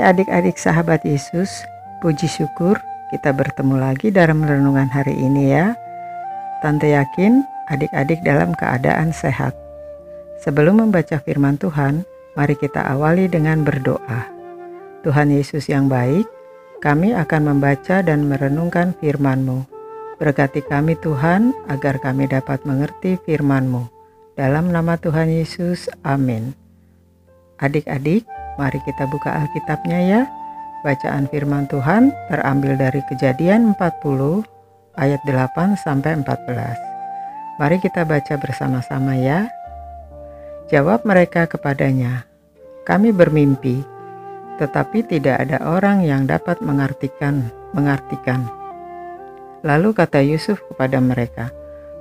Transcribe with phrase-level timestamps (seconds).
[0.00, 1.60] Adik-adik sahabat Yesus,
[2.00, 2.80] puji syukur
[3.12, 5.76] kita bertemu lagi dalam renungan hari ini ya.
[6.64, 9.52] Tante yakin adik-adik dalam keadaan sehat.
[10.40, 14.24] Sebelum membaca firman Tuhan, mari kita awali dengan berdoa.
[15.04, 16.24] Tuhan Yesus yang baik,
[16.80, 19.68] kami akan membaca dan merenungkan firman-Mu.
[20.16, 23.84] Berkati kami Tuhan agar kami dapat mengerti firman-Mu.
[24.32, 26.56] Dalam nama Tuhan Yesus, amin.
[27.60, 28.24] Adik-adik,
[28.60, 30.22] mari kita buka Alkitabnya ya.
[30.84, 34.44] Bacaan firman Tuhan terambil dari Kejadian 40
[35.00, 36.76] ayat 8 sampai 14.
[37.56, 39.48] Mari kita baca bersama-sama ya.
[40.68, 42.28] Jawab mereka kepadanya,
[42.84, 43.80] "Kami bermimpi,
[44.60, 48.44] tetapi tidak ada orang yang dapat mengartikan mengartikan."
[49.60, 51.52] Lalu kata Yusuf kepada mereka,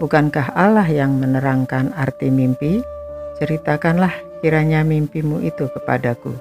[0.00, 2.80] "Bukankah Allah yang menerangkan arti mimpi?
[3.36, 6.34] Ceritakanlah kiranya mimpimu itu kepadaku."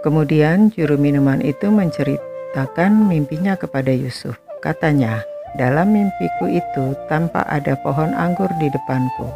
[0.00, 4.34] Kemudian juru minuman itu menceritakan mimpinya kepada Yusuf.
[4.64, 5.24] Katanya,
[5.60, 9.28] dalam mimpiku itu tampak ada pohon anggur di depanku.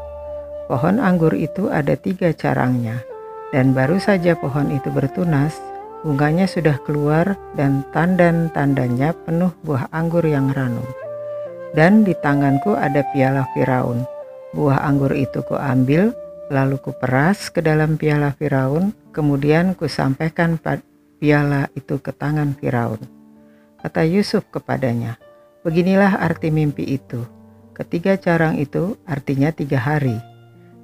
[0.64, 3.04] Pohon anggur itu ada tiga carangnya,
[3.52, 5.52] dan baru saja pohon itu bertunas,
[6.00, 10.88] bunganya sudah keluar dan tandan-tandanya penuh buah anggur yang ranum.
[11.76, 14.08] Dan di tanganku ada piala Firaun.
[14.56, 16.16] Buah anggur itu kuambil,
[16.52, 20.60] lalu kuperas ke dalam piala Firaun, kemudian kusampaikan
[21.20, 23.00] piala itu ke tangan Firaun.
[23.80, 25.20] Kata Yusuf kepadanya,
[25.62, 27.24] beginilah arti mimpi itu.
[27.74, 30.16] Ketiga carang itu artinya tiga hari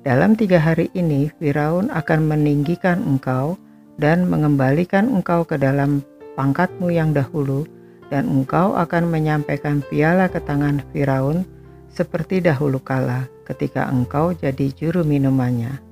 [0.01, 3.61] dalam tiga hari ini, Firaun akan meninggikan engkau
[4.01, 6.01] dan mengembalikan engkau ke dalam
[6.41, 7.69] pangkatmu yang dahulu,
[8.09, 11.45] dan engkau akan menyampaikan piala ke tangan Firaun
[11.91, 15.83] seperti dahulu kala ketika engkau jadi juru minumannya.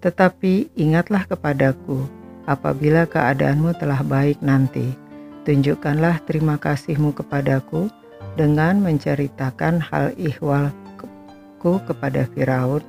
[0.00, 2.04] Tetapi ingatlah kepadaku,
[2.48, 4.96] apabila keadaanmu telah baik nanti,
[5.44, 7.88] tunjukkanlah terima kasihmu kepadaku
[8.36, 12.84] dengan menceritakan hal ihwalku kepada Firaun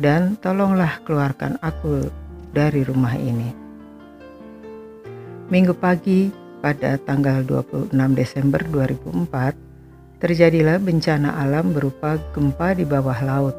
[0.00, 2.08] dan tolonglah keluarkan aku
[2.50, 3.54] dari rumah ini.
[5.52, 6.32] Minggu pagi
[6.64, 9.71] pada tanggal 26 Desember 2004,
[10.22, 13.56] terjadilah bencana alam berupa gempa di bawah laut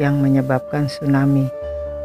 [0.00, 1.46] yang menyebabkan tsunami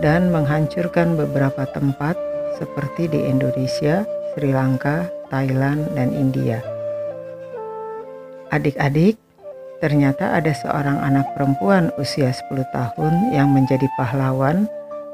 [0.03, 2.19] dan menghancurkan beberapa tempat
[2.59, 4.03] seperti di Indonesia,
[4.35, 6.59] Sri Lanka, Thailand, dan India.
[8.51, 9.17] Adik-adik,
[9.83, 14.63] Ternyata ada seorang anak perempuan usia 10 tahun yang menjadi pahlawan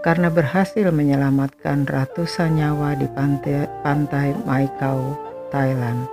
[0.05, 5.17] karena berhasil menyelamatkan ratusan nyawa di pantai, pantai Maikau,
[5.49, 6.05] Thailand.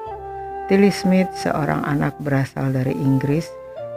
[0.66, 3.46] Tilly Smith, seorang anak berasal dari Inggris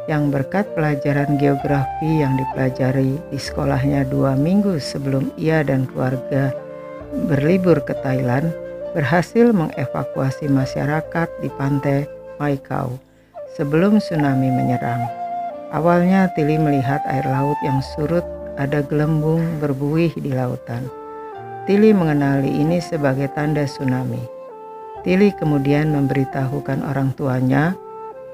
[0.05, 6.53] yang berkat pelajaran geografi yang dipelajari di sekolahnya dua minggu sebelum ia dan keluarga
[7.25, 8.53] berlibur ke Thailand,
[8.93, 12.05] berhasil mengevakuasi masyarakat di pantai
[12.37, 13.01] Maikau
[13.57, 15.09] sebelum tsunami menyerang.
[15.73, 18.25] Awalnya Tili melihat air laut yang surut
[18.61, 20.85] ada gelembung berbuih di lautan.
[21.65, 24.38] Tili mengenali ini sebagai tanda tsunami.
[24.99, 27.71] Tili kemudian memberitahukan orang tuanya,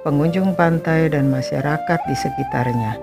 [0.01, 2.97] pengunjung pantai dan masyarakat di sekitarnya.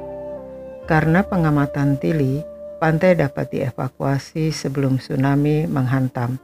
[0.90, 2.42] Karena pengamatan Tili,
[2.82, 6.42] pantai dapat dievakuasi sebelum tsunami menghantam.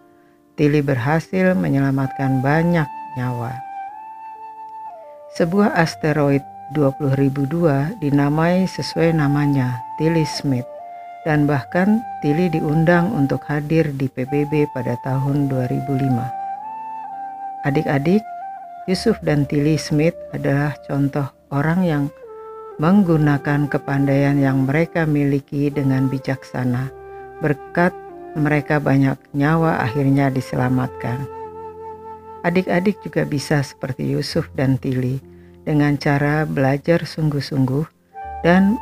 [0.55, 2.87] Tili berhasil menyelamatkan banyak
[3.19, 3.51] nyawa.
[5.35, 6.43] Sebuah asteroid
[6.75, 10.67] 20002 dinamai sesuai namanya, Tilly Smith,
[11.27, 16.38] dan bahkan Tilly diundang untuk hadir di PBB pada tahun 2005.
[17.69, 18.25] Adik-adik,
[18.89, 22.05] Yusuf dan Tilly Smith adalah contoh orang yang
[22.81, 26.89] menggunakan kepandaian yang mereka miliki dengan bijaksana.
[27.45, 27.93] Berkat
[28.41, 31.29] mereka banyak nyawa akhirnya diselamatkan.
[32.41, 35.21] Adik-adik juga bisa seperti Yusuf dan Tili
[35.69, 37.85] dengan cara belajar sungguh-sungguh
[38.49, 38.81] dan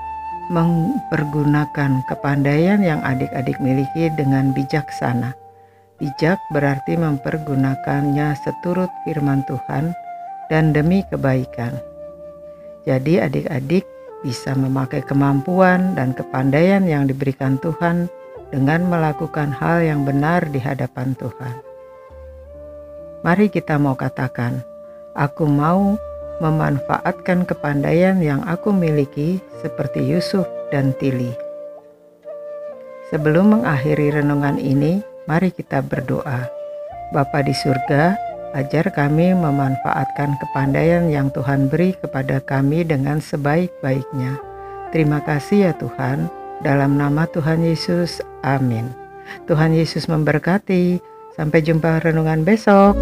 [0.54, 5.34] mempergunakan kepandaian yang adik-adik miliki dengan bijaksana.
[5.96, 9.96] Bijak berarti mempergunakannya seturut firman Tuhan
[10.52, 11.72] dan demi kebaikan.
[12.84, 13.88] Jadi adik-adik
[14.20, 18.12] bisa memakai kemampuan dan kepandaian yang diberikan Tuhan
[18.52, 21.64] dengan melakukan hal yang benar di hadapan Tuhan.
[23.24, 24.60] Mari kita mau katakan,
[25.16, 25.96] aku mau
[26.44, 31.32] memanfaatkan kepandaian yang aku miliki seperti Yusuf dan Tili.
[33.08, 36.46] Sebelum mengakhiri renungan ini, mari kita berdoa.
[37.14, 38.18] Bapa di surga,
[38.54, 44.38] ajar kami memanfaatkan kepandaian yang Tuhan beri kepada kami dengan sebaik-baiknya.
[44.90, 46.30] Terima kasih ya Tuhan,
[46.64, 49.06] dalam nama Tuhan Yesus, amin.
[49.50, 51.02] Tuhan Yesus memberkati.
[51.36, 52.96] Sampai jumpa renungan besok.